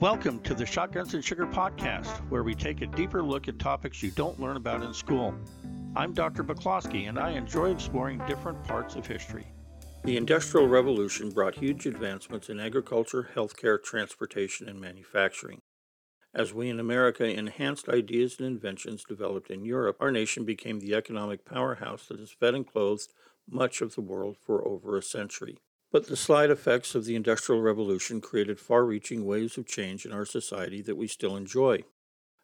[0.00, 4.02] Welcome to the Shotguns and Sugar podcast, where we take a deeper look at topics
[4.02, 5.34] you don't learn about in school.
[5.96, 6.44] I'm Dr.
[6.44, 9.46] Baklosky, and I enjoy exploring different parts of history.
[10.04, 15.62] The Industrial Revolution brought huge advancements in agriculture, healthcare, transportation, and manufacturing.
[16.34, 20.94] As we in America enhanced ideas and inventions developed in Europe, our nation became the
[20.94, 23.14] economic powerhouse that has fed and clothed
[23.48, 25.56] much of the world for over a century.
[25.96, 30.12] But the slight effects of the Industrial Revolution created far reaching waves of change in
[30.12, 31.84] our society that we still enjoy.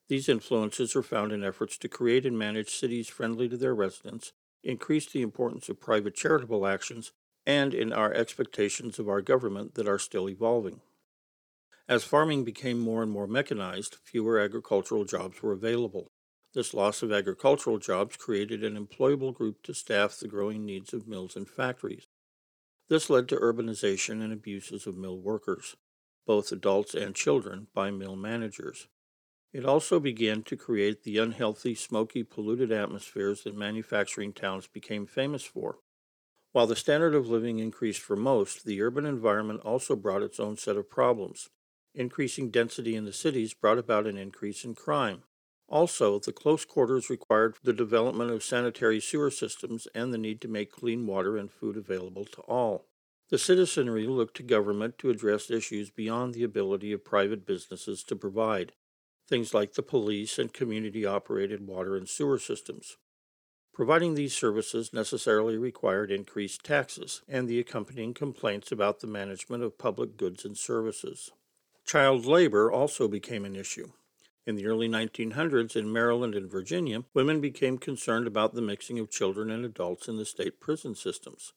[0.09, 4.33] These influences are found in efforts to create and manage cities friendly to their residents,
[4.65, 7.13] increase the importance of private charitable actions,
[7.45, 10.81] and in our expectations of our government that are still evolving.
[11.87, 16.11] As farming became more and more mechanized, fewer agricultural jobs were available.
[16.55, 21.07] This loss of agricultural jobs created an employable group to staff the growing needs of
[21.07, 22.07] mills and factories.
[22.93, 25.77] This led to urbanization and abuses of mill workers,
[26.27, 28.87] both adults and children, by mill managers.
[29.51, 35.43] It also began to create the unhealthy, smoky, polluted atmospheres that manufacturing towns became famous
[35.43, 35.79] for.
[36.51, 40.59] While the standard of living increased for most, the urban environment also brought its own
[40.59, 41.49] set of problems.
[41.95, 45.23] Increasing density in the cities brought about an increase in crime.
[45.73, 50.47] Also, the close quarters required the development of sanitary sewer systems and the need to
[50.47, 52.85] make clean water and food available to all.
[53.31, 58.15] The citizenry looked to government to address issues beyond the ability of private businesses to
[58.15, 58.73] provide,
[59.27, 62.99] things like the police and community operated water and sewer systems.
[63.73, 69.79] Providing these services necessarily required increased taxes and the accompanying complaints about the management of
[69.79, 71.31] public goods and services.
[71.87, 73.93] Child labor also became an issue.
[74.45, 79.09] In the early 1900s in Maryland and Virginia, women became concerned about the mixing of
[79.09, 81.53] children and adults in the state prison systems.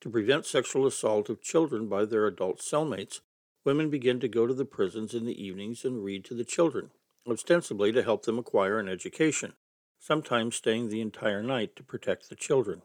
[0.00, 3.20] To prevent sexual assault of children by their adult cellmates,
[3.62, 6.92] women began to go to the prisons in the evenings and read to the children,
[7.28, 9.52] ostensibly to help them acquire an education,
[9.98, 12.80] sometimes staying the entire night to protect the children.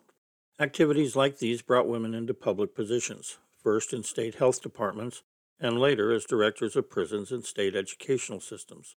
[0.59, 5.24] Activities like these brought women into public positions, first in state health departments,
[5.62, 8.96] and later as directors of prisons and state educational systems.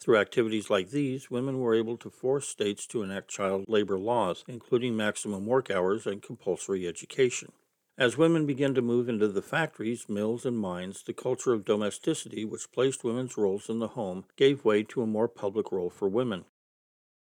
[0.00, 4.44] Through activities like these, women were able to force states to enact child labor laws,
[4.48, 7.52] including maximum work hours and compulsory education.
[7.98, 12.46] As women began to move into the factories, mills, and mines, the culture of domesticity,
[12.46, 16.08] which placed women's roles in the home, gave way to a more public role for
[16.08, 16.46] women.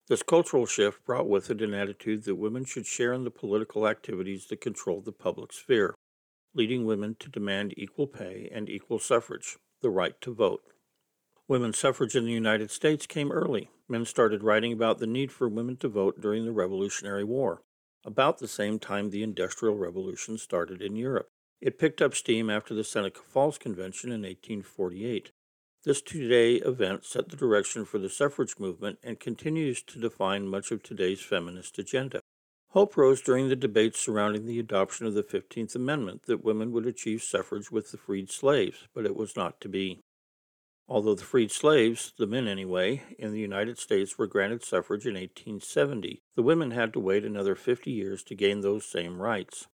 [0.08, 3.86] This cultural shift brought with it an attitude that women should share in the political
[3.86, 5.94] activities that controlled the public sphere,
[6.54, 10.62] leading women to demand equal pay and equal suffrage, the right to vote.
[11.52, 13.68] Women's suffrage in the United States came early.
[13.86, 17.60] Men started writing about the need for women to vote during the Revolutionary War,
[18.06, 21.28] about the same time the Industrial Revolution started in Europe.
[21.60, 25.30] It picked up steam after the Seneca Falls Convention in 1848.
[25.84, 30.48] This two day event set the direction for the suffrage movement and continues to define
[30.48, 32.20] much of today's feminist agenda.
[32.70, 36.86] Hope rose during the debates surrounding the adoption of the 15th Amendment that women would
[36.86, 40.00] achieve suffrage with the freed slaves, but it was not to be.
[40.88, 45.14] Although the freed slaves, the men anyway, in the United States were granted suffrage in
[45.14, 49.68] 1870, the women had to wait another 50 years to gain those same rights.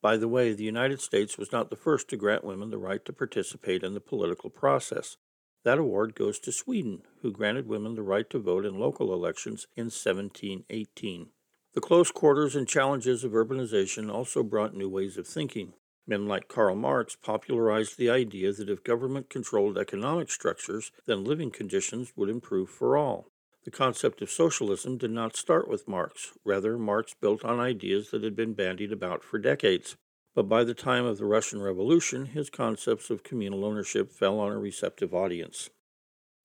[0.00, 3.04] By the way, the United States was not the first to grant women the right
[3.04, 5.16] to participate in the political process.
[5.64, 9.66] That award goes to Sweden, who granted women the right to vote in local elections
[9.74, 11.30] in 1718.
[11.74, 15.72] The close quarters and challenges of urbanization also brought new ways of thinking.
[16.06, 21.50] Men like Karl Marx popularized the idea that if government controlled economic structures, then living
[21.50, 23.28] conditions would improve for all.
[23.64, 26.32] The concept of socialism did not start with Marx.
[26.44, 29.96] Rather, Marx built on ideas that had been bandied about for decades.
[30.36, 34.52] But by the time of the Russian Revolution, his concepts of communal ownership fell on
[34.52, 35.70] a receptive audience.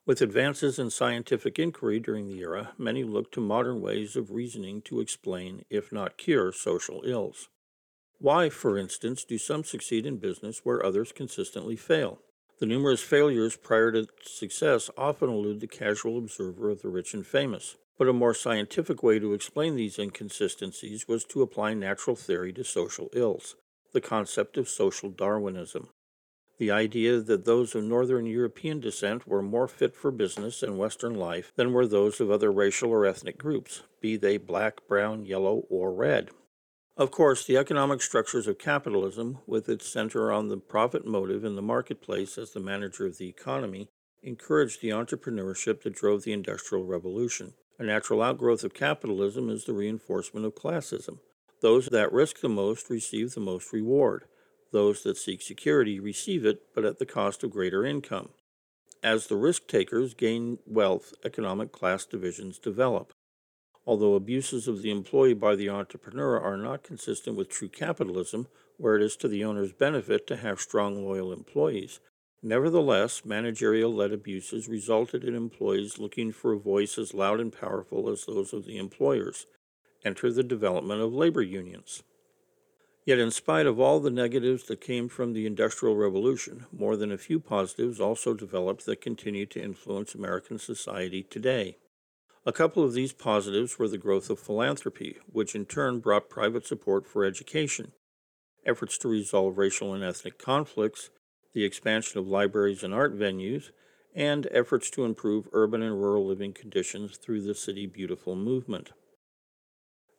[0.08, 4.82] With advances in scientific inquiry during the era, many looked to modern ways of reasoning
[4.84, 7.50] to explain, if not cure, social ills.
[8.22, 12.20] Why, for instance, do some succeed in business where others consistently fail?
[12.60, 17.26] The numerous failures prior to success often elude the casual observer of the rich and
[17.26, 17.78] famous.
[17.98, 22.64] But a more scientific way to explain these inconsistencies was to apply natural theory to
[22.64, 23.56] social ills,
[23.92, 25.90] the concept of social Darwinism.
[26.60, 31.16] The idea that those of Northern European descent were more fit for business and Western
[31.16, 35.64] life than were those of other racial or ethnic groups, be they black, brown, yellow,
[35.72, 36.30] or red.
[37.02, 41.56] Of course, the economic structures of capitalism, with its center on the profit motive in
[41.56, 43.90] the marketplace as the manager of the economy,
[44.22, 47.56] encouraged the entrepreneurship that drove the Industrial Revolution.
[47.80, 51.18] A natural outgrowth of capitalism is the reinforcement of classism.
[51.64, 54.26] Those that risk the most receive the most reward.
[54.72, 58.30] Those that seek security receive it, but at the cost of greater income.
[59.02, 63.12] as the risk takers gain wealth, economic class divisions develop.
[63.86, 68.48] Although abuses of the employee by the entrepreneur are not consistent with true capitalism,
[68.78, 72.00] where it is to the owner's benefit to have strong, loyal employees,
[72.44, 78.10] nevertheless, managerial led abuses resulted in employees looking for a voice as loud and powerful
[78.10, 79.46] as those of the employers.
[80.04, 82.04] Enter the development of labor unions.
[83.06, 87.12] Yet, in spite of all the negatives that came from the Industrial Revolution, more than
[87.12, 91.78] a few positives also developed that continue to influence American society today.
[92.44, 96.66] A couple of these positives were the growth of philanthropy, which in turn brought private
[96.66, 97.92] support for education,
[98.66, 101.12] efforts to resolve racial and ethnic conflicts,
[101.54, 103.70] the expansion of libraries and art venues,
[104.16, 108.92] and efforts to improve urban and rural living conditions through the City Beautiful movement.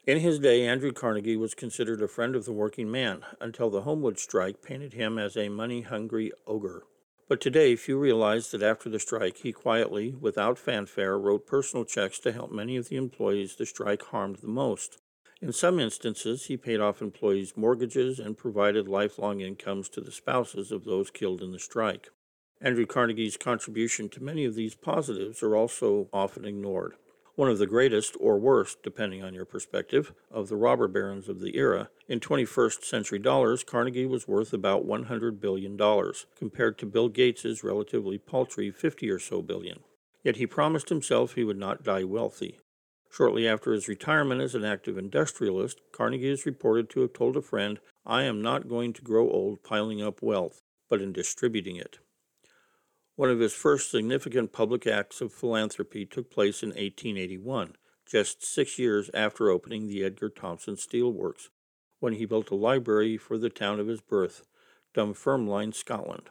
[0.07, 3.83] In his day, Andrew Carnegie was considered a friend of the working man until the
[3.83, 6.85] Homestead strike painted him as a money hungry ogre.
[7.33, 12.19] But today, few realize that after the strike, he quietly, without fanfare, wrote personal checks
[12.19, 14.99] to help many of the employees the strike harmed the most.
[15.41, 20.71] In some instances, he paid off employees' mortgages and provided lifelong incomes to the spouses
[20.71, 22.11] of those killed in the strike.
[22.61, 26.97] Andrew Carnegie's contribution to many of these positives are also often ignored
[27.35, 31.41] one of the greatest, or worst, depending on your perspective, of the robber barons of
[31.41, 31.89] the era.
[32.09, 35.79] In 21st century dollars, Carnegie was worth about $100 billion,
[36.37, 39.81] compared to Bill Gates's relatively paltry 50 or so billion.
[40.23, 42.59] Yet he promised himself he would not die wealthy.
[43.11, 47.43] Shortly after his retirement as an active industrialist, Carnegie is reported to have told a
[47.43, 51.99] friend, I am not going to grow old piling up wealth, but in distributing it.
[53.23, 58.81] One of his first significant public acts of philanthropy took place in 1881, just six
[58.81, 61.49] years after opening the Edgar Thomson Steel Works,
[62.01, 64.43] when he built a library for the town of his birth,
[64.93, 66.31] Dunfermline, Scotland.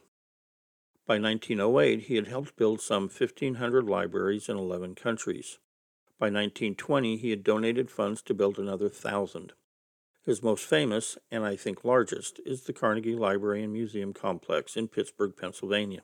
[1.08, 5.60] By 1908, he had helped build some 1,500 libraries in 11 countries.
[6.20, 9.54] By 1920, he had donated funds to build another thousand.
[10.26, 14.90] His most famous, and I think largest, is the Carnegie Library and Museum Complex in
[14.90, 16.02] Pittsburgh, Pennsylvania.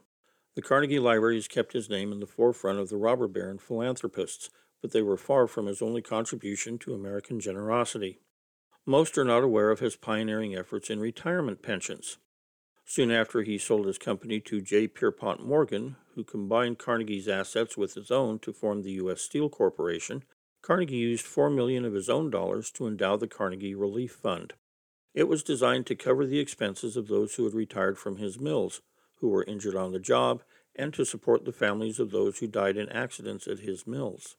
[0.57, 4.49] The Carnegie Libraries kept his name in the forefront of the robber baron philanthropists,
[4.81, 8.21] but they were far from his only contribution to American generosity.
[8.83, 12.17] Most are not aware of his pioneering efforts in retirement pensions.
[12.85, 14.87] Soon after he sold his company to J.
[14.87, 19.21] Pierpont Morgan, who combined Carnegie's assets with his own to form the U.S.
[19.21, 20.23] Steel Corporation,
[20.63, 24.55] Carnegie used four million of his own dollars to endow the Carnegie Relief Fund.
[25.13, 28.81] It was designed to cover the expenses of those who had retired from his mills,
[29.19, 30.43] who were injured on the job,
[30.75, 34.35] and to support the families of those who died in accidents at his mills.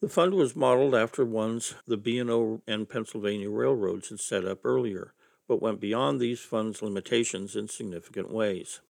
[0.00, 5.14] The fund was modeled after ones the B&O and Pennsylvania railroads had set up earlier,
[5.46, 8.80] but went beyond these funds' limitations in significant ways.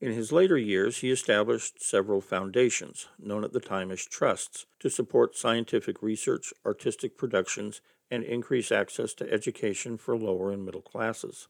[0.00, 4.90] In his later years, he established several foundations, known at the time as trusts, to
[4.90, 11.48] support scientific research, artistic productions, and increase access to education for lower and middle classes.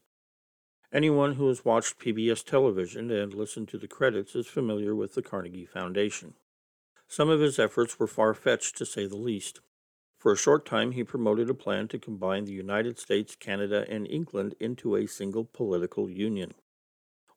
[0.95, 5.21] Anyone who has watched PBS television and listened to the credits is familiar with the
[5.21, 6.35] Carnegie Foundation.
[7.05, 9.59] Some of his efforts were far fetched, to say the least.
[10.17, 14.07] For a short time, he promoted a plan to combine the United States, Canada, and
[14.07, 16.53] England into a single political union.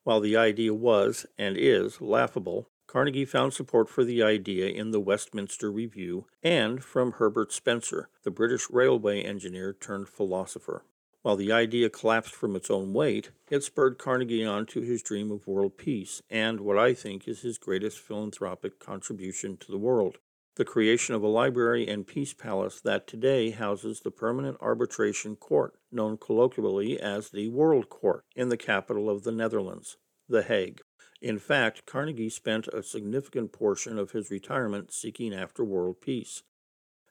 [0.05, 5.01] While the idea was, and is, laughable, Carnegie found support for the idea in the
[5.01, 10.85] Westminster Review and from Herbert Spencer, the British railway engineer turned philosopher.
[11.23, 15.31] While the idea collapsed from its own weight, it spurred Carnegie on to his dream
[15.31, 20.19] of world peace and what I think is his greatest philanthropic contribution to the world
[20.59, 25.79] the creation of a library and peace palace that today houses the permanent arbitration court,
[25.93, 29.99] known colloquially as the World Court, in the capital of the Netherlands,
[30.29, 30.81] The Hague.
[31.23, 36.43] In fact, Carnegie spent a significant portion of his retirement seeking after world peace.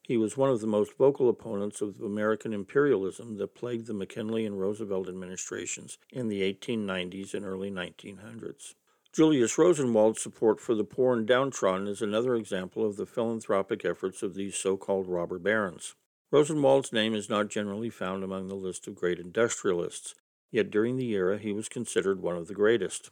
[0.07, 4.45] He was one of the most vocal opponents of American imperialism that plagued the McKinley
[4.45, 8.75] and Roosevelt administrations in the 1890s and early 1900s.
[9.11, 14.23] Julius Rosenwald's support for the poor and downtrodden is another example of the philanthropic efforts
[14.23, 15.95] of these so called robber barons.
[16.31, 20.15] Rosenwald's name is not generally found among the list of great industrialists,
[20.51, 23.09] yet during the era he was considered one of the greatest.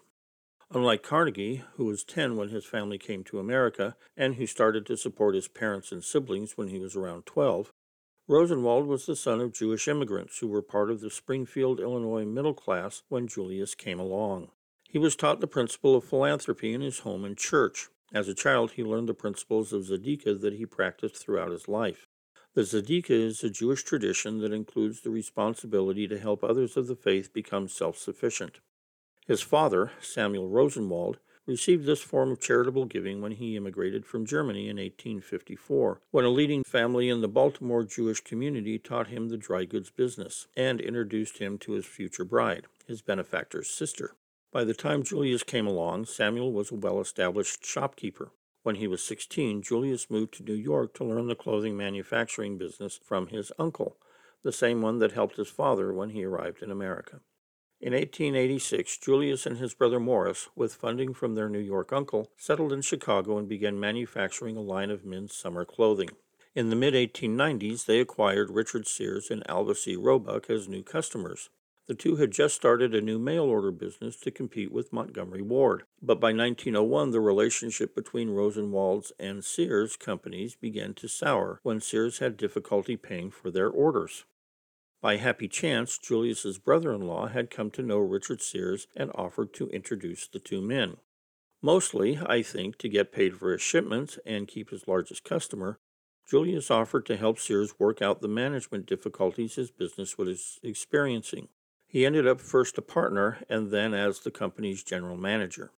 [0.72, 4.98] Unlike Carnegie, who was 10 when his family came to America and who started to
[4.98, 7.72] support his parents and siblings when he was around 12,
[8.28, 12.56] Rosenwald was the son of Jewish immigrants who were part of the Springfield, Illinois middle
[12.56, 14.50] class when Julius came along.
[14.90, 17.90] He was taught the principle of philanthropy in his home and church.
[18.12, 22.08] As a child, he learned the principles of Tzedakah that he practiced throughout his life.
[22.56, 26.96] The Tzedakah is a Jewish tradition that includes the responsibility to help others of the
[26.96, 28.60] faith become self sufficient.
[29.28, 31.18] His father, Samuel Rosenwald,
[31.48, 36.30] received this form of charitable giving when he immigrated from Germany in 1854, when a
[36.30, 41.40] leading family in the Baltimore Jewish community taught him the dry goods business and introduced
[41.40, 44.16] him to his future bride, his benefactor's sister.
[44.52, 48.32] By the time Julius came along, Samuel was a well established shopkeeper.
[48.62, 53.00] When he was 16, Julius moved to New York to learn the clothing manufacturing business
[53.04, 53.98] from his uncle,
[54.44, 57.22] the same one that helped his father when he arrived in America.
[57.82, 62.72] In 1886, Julius and his brother Morris, with funding from their New York uncle, settled
[62.72, 66.10] in Chicago and began manufacturing a line of men's summer clothing.
[66.56, 69.98] In the mid 1890s, they acquired Richard Sears and Alvah C.
[69.98, 71.50] Roebuck as new customers.
[71.88, 75.84] The two had just started a new mail order business to compete with Montgomery Ward.
[76.02, 82.20] But by 1901, the relationship between Rosenwald's and Sears companies began to sour when Sears
[82.20, 84.24] had difficulty paying for their orders.
[85.06, 90.28] By happy chance, Julius's brother-in-law had come to know Richard Sears and offered to introduce
[90.28, 90.98] the two men.
[91.62, 95.78] Mostly, I think, to get paid for his shipments and keep his largest customer,
[96.28, 101.50] Julius offered to help Sears work out the management difficulties his business was experiencing.
[101.86, 105.70] He ended up first a partner and then as the company's general manager.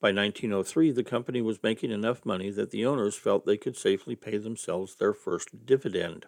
[0.00, 4.16] By 1903, the company was making enough money that the owners felt they could safely
[4.16, 6.26] pay themselves their first dividend.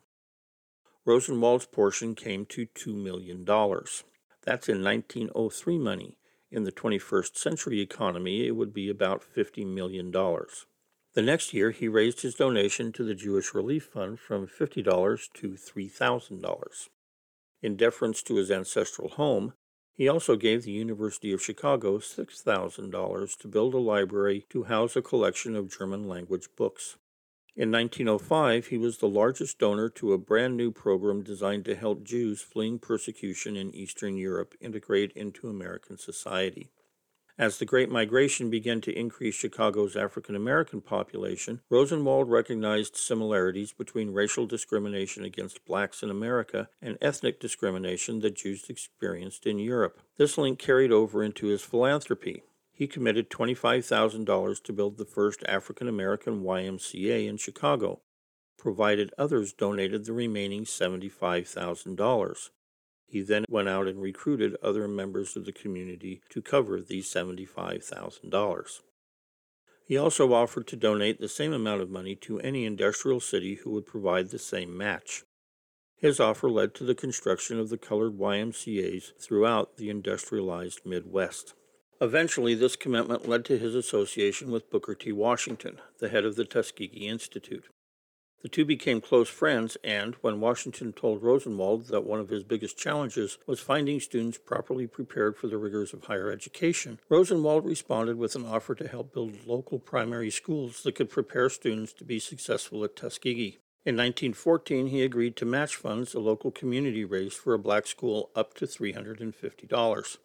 [1.06, 3.44] Rosenwald's portion came to $2 million.
[3.44, 6.16] That's in 1903 money.
[6.50, 10.11] In the 21st century economy, it would be about $50 million.
[10.11, 15.49] The next year, he raised his donation to the Jewish Relief Fund from $50 to
[15.50, 16.88] $3,000.
[17.62, 19.52] In deference to his ancestral home,
[19.92, 25.02] he also gave the University of Chicago $6,000 to build a library to house a
[25.02, 26.96] collection of German language books.
[27.56, 32.02] In 1905, he was the largest donor to a brand new program designed to help
[32.02, 36.70] Jews fleeing persecution in Eastern Europe integrate into American society.
[37.38, 44.12] As the Great Migration began to increase Chicago's African American population, Rosenwald recognized similarities between
[44.12, 50.00] racial discrimination against blacks in America and ethnic discrimination that Jews experienced in Europe.
[50.16, 52.42] This link carried over into his philanthropy.
[52.76, 58.00] He committed $25,000 to build the first African American YMCA in Chicago,
[58.59, 62.50] provided others donated the remaining $75,000.
[63.07, 68.81] He then went out and recruited other members of the community to cover these $75,000.
[69.87, 73.71] He also offered to donate the same amount of money to any industrial city who
[73.71, 75.23] would provide the same match.
[75.97, 81.54] His offer led to the construction of the colored YMCAs throughout the industrialized Midwest.
[82.01, 85.13] Eventually, this commitment led to his association with Booker T.
[85.13, 87.67] Washington, the head of the Tuskegee Institute.
[88.43, 92.77] The two became close friends, and when Washington told Rosenwald that one of his biggest
[92.77, 98.35] challenges was finding students properly prepared for the rigors of higher education, Rosenwald responded with
[98.35, 102.85] an offer to help build local primary schools that could prepare students to be successful
[102.85, 103.61] at Tuskegee.
[103.87, 108.31] In 1914, he agreed to match funds a local community raised for a black school
[108.35, 110.19] up to $350.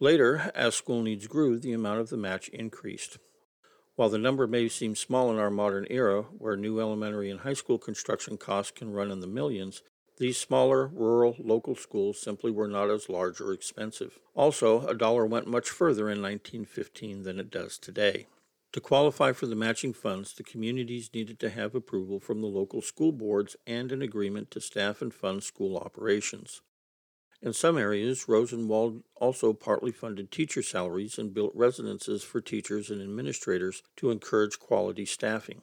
[0.00, 3.18] Later, as school needs grew, the amount of the match increased.
[3.96, 7.54] While the number may seem small in our modern era, where new elementary and high
[7.54, 9.82] school construction costs can run in the millions,
[10.18, 14.20] these smaller, rural, local schools simply were not as large or expensive.
[14.36, 18.26] Also, a dollar went much further in 1915 than it does today.
[18.72, 22.82] To qualify for the matching funds, the communities needed to have approval from the local
[22.82, 26.60] school boards and an agreement to staff and fund school operations.
[27.40, 33.00] In some areas, Rosenwald also partly funded teacher salaries and built residences for teachers and
[33.00, 35.62] administrators to encourage quality staffing.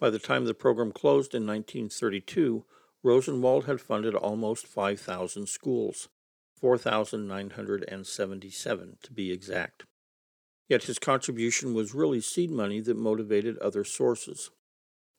[0.00, 2.64] By the time the program closed in 1932,
[3.04, 6.08] Rosenwald had funded almost 5,000 schools,
[6.58, 9.84] 4,977 to be exact.
[10.68, 14.50] Yet his contribution was really seed money that motivated other sources.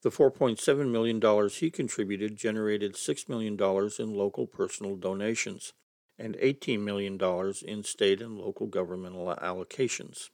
[0.05, 3.53] The $4.7 million he contributed generated $6 million
[3.97, 5.73] in local personal donations
[6.19, 7.19] and $18 million
[7.65, 10.29] in state and local governmental allocations.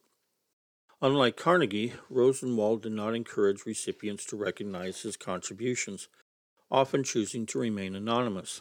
[1.00, 6.08] Unlike Carnegie, Rosenwald did not encourage recipients to recognize his contributions,
[6.70, 8.60] often choosing to remain anonymous.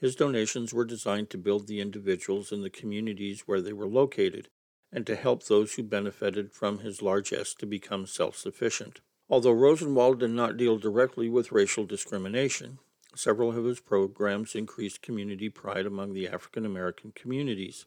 [0.00, 4.48] His donations were designed to build the individuals in the communities where they were located
[4.90, 9.02] and to help those who benefited from his largesse to become self sufficient.
[9.30, 12.78] Although Rosenwald did not deal directly with racial discrimination,
[13.14, 17.84] several of his programs increased community pride among the African American communities.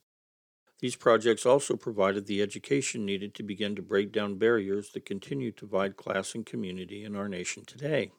[0.81, 5.51] These projects also provided the education needed to begin to break down barriers that continue
[5.51, 8.11] to divide class and community in our nation today.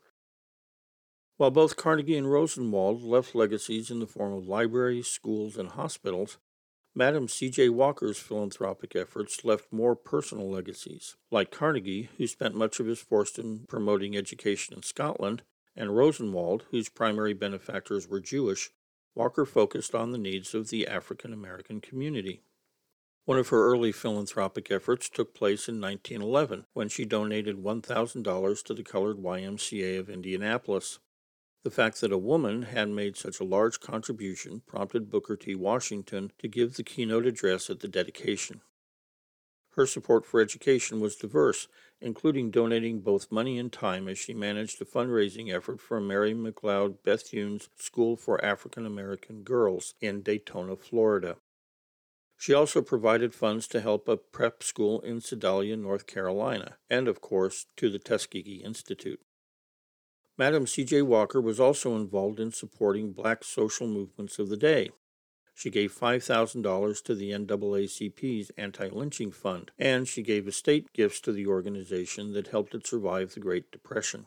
[1.37, 6.39] While both Carnegie and Rosenwald left legacies in the form of libraries, schools, and hospitals,
[6.95, 7.71] Madam C.J.
[7.71, 13.65] Walker's philanthropic efforts left more personal legacies, like Carnegie, who spent much of his fortune
[13.67, 15.43] promoting education in Scotland,
[15.75, 18.71] and Rosenwald, whose primary benefactors were Jewish,
[19.15, 22.43] Walker focused on the needs of the African American community.
[23.25, 28.75] One of her early philanthropic efforts took place in 1911 when she donated $1,000 to
[28.75, 30.99] the colored YMCA of Indianapolis.
[31.65, 35.55] The fact that a woman had made such a large contribution prompted Booker T.
[35.55, 38.63] Washington to give the keynote address at the dedication.
[39.75, 41.69] Her support for education was diverse,
[42.01, 46.97] including donating both money and time as she managed a fundraising effort for Mary McLeod
[47.05, 51.37] Bethune's School for African American Girls in Daytona, Florida.
[52.37, 57.21] She also provided funds to help a prep school in Sedalia, North Carolina, and, of
[57.21, 59.21] course, to the Tuskegee Institute.
[60.39, 61.03] Madam C.J.
[61.03, 64.91] Walker was also involved in supporting black social movements of the day.
[65.55, 71.33] She gave $5,000 to the NAACP's anti lynching fund, and she gave estate gifts to
[71.33, 74.27] the organization that helped it survive the Great Depression.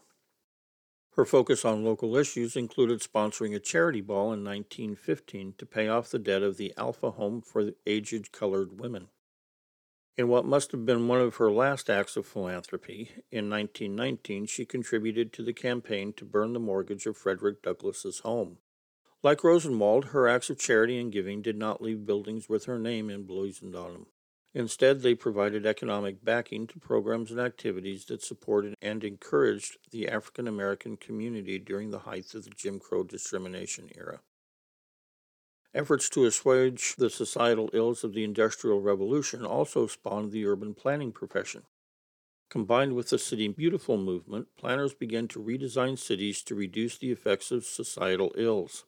[1.16, 6.12] Her focus on local issues included sponsoring a charity ball in 1915 to pay off
[6.12, 9.08] the debt of the Alpha Home for Aged Colored Women.
[10.18, 14.64] In what must have been one of her last acts of philanthropy, in 1919 she
[14.64, 18.60] contributed to the campaign to burn the mortgage of Frederick Douglass's home.
[19.22, 23.10] Like Rosenwald, her acts of charity and giving did not leave buildings with her name
[23.10, 24.06] emblazoned on them.
[24.54, 30.48] Instead, they provided economic backing to programs and activities that supported and encouraged the African
[30.48, 34.22] American community during the height of the Jim Crow discrimination era.
[35.76, 41.12] Efforts to assuage the societal ills of the Industrial Revolution also spawned the urban planning
[41.12, 41.64] profession.
[42.50, 47.52] Combined with the City Beautiful movement, planners began to redesign cities to reduce the effects
[47.52, 48.86] of societal ills.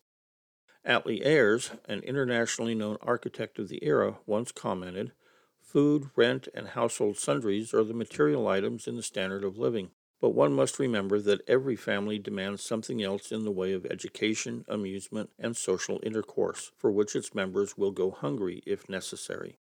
[0.86, 5.12] Atlee Ayres, an internationally known architect of the era, once commented
[5.60, 9.92] Food, rent, and household sundries are the material items in the standard of living.
[10.20, 14.66] But one must remember that every family demands something else in the way of education,
[14.68, 19.60] amusement, and social intercourse, for which its members will go hungry if necessary.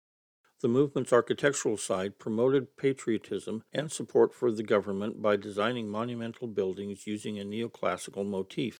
[0.61, 7.05] The movement's architectural side promoted patriotism and support for the government by designing monumental buildings
[7.05, 8.79] using a neoclassical motif,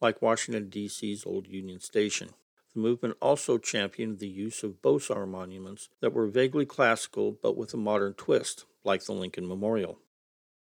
[0.00, 2.30] like Washington, D.C.'s Old Union Station.
[2.72, 7.54] The movement also championed the use of Beaux Arts monuments that were vaguely classical but
[7.54, 9.98] with a modern twist, like the Lincoln Memorial.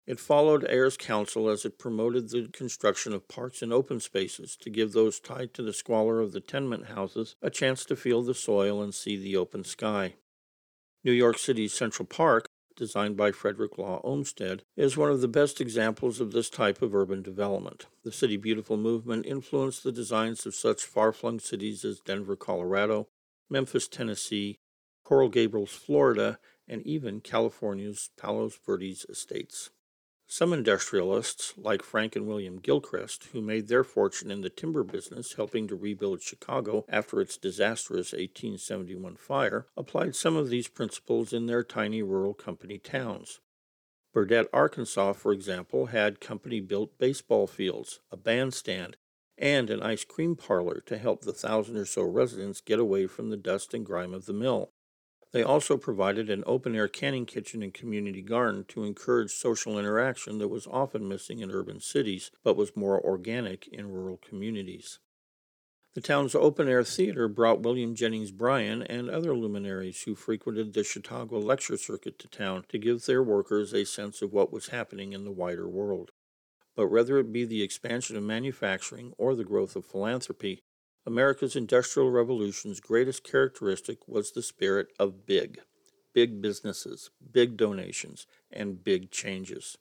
[0.08, 4.70] It followed Ayres' counsel as it promoted the construction of parks and open spaces to
[4.70, 8.34] give those tied to the squalor of the tenement houses a chance to feel the
[8.34, 10.16] soil and see the open sky.
[11.04, 15.60] New York City's Central Park, designed by Frederick Law Olmsted, is one of the best
[15.60, 17.88] examples of this type of urban development.
[18.06, 23.10] The City Beautiful movement influenced the designs of such far flung cities as Denver, Colorado,
[23.50, 24.60] Memphis, Tennessee,
[25.04, 29.70] Coral Gables, Florida, and even California's Palos Verdes estates.
[30.30, 35.34] Some industrialists, like Frank and William Gilchrist, who made their fortune in the timber business
[35.34, 41.46] helping to rebuild Chicago after its disastrous 1871 fire, applied some of these principles in
[41.46, 43.40] their tiny rural company towns.
[44.14, 48.98] Burdett, Arkansas, for example, had company built baseball fields, a bandstand,
[49.38, 53.30] and an ice cream parlor to help the thousand or so residents get away from
[53.30, 54.72] the dust and grime of the mill.
[55.34, 60.38] They also provided an open air canning kitchen and community garden to encourage social interaction
[60.38, 65.00] that was often missing in urban cities but was more organic in rural communities.
[65.98, 70.84] The town's open air theater brought William Jennings Bryan and other luminaries who frequented the
[70.84, 75.14] Chautauqua lecture circuit to town to give their workers a sense of what was happening
[75.14, 76.12] in the wider world.
[76.76, 80.62] But whether it be the expansion of manufacturing or the growth of philanthropy,
[81.08, 85.62] America's Industrial Revolution's greatest characteristic was the spirit of big.
[86.14, 89.78] Big businesses, big donations, and big changes.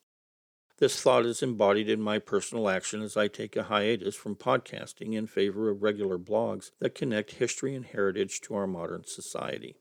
[0.78, 5.14] This thought is embodied in my personal action as I take a hiatus from podcasting
[5.14, 9.74] in favor of regular blogs that connect history and heritage to our modern society.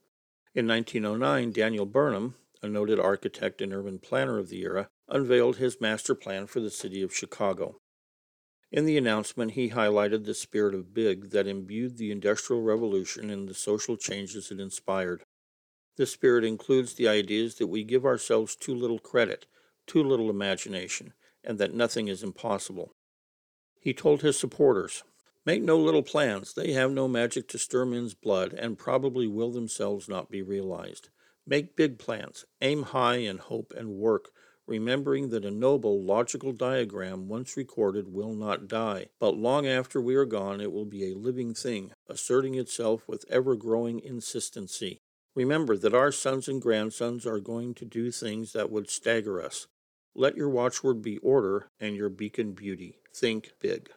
[0.56, 5.80] In 1909, Daniel Burnham, a noted architect and urban planner of the era, unveiled his
[5.80, 7.76] master plan for the city of Chicago.
[8.76, 13.48] In the announcement, he highlighted the spirit of big that imbued the Industrial Revolution and
[13.48, 15.24] the social changes it inspired.
[15.96, 19.46] This spirit includes the ideas that we give ourselves too little credit,
[19.88, 22.92] too little imagination, and that nothing is impossible.
[23.80, 25.04] He told his supporters,
[25.46, 26.54] Make no little plans.
[26.54, 31.08] They have no magic to stir men's blood and probably will themselves not be realized.
[31.48, 32.44] Make big plans.
[32.60, 34.32] Aim high and hope and work
[34.68, 40.16] remembering that a noble logical diagram once recorded will not die, but long after we
[40.16, 45.00] are gone it will be a living thing, asserting itself with ever growing insistency.
[45.36, 49.68] Remember that our sons and grandsons are going to do things that would stagger us.
[50.16, 53.00] Let your watchword be order and your beacon beauty.
[53.14, 53.90] Think big.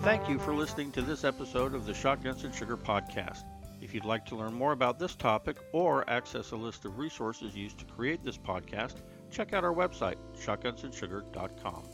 [0.00, 3.44] Thank you for listening to this episode of the Shotguns and Sugar podcast.
[3.88, 7.56] If you'd like to learn more about this topic or access a list of resources
[7.56, 8.96] used to create this podcast,
[9.30, 11.84] check out our website, shotgunsandsugar.com.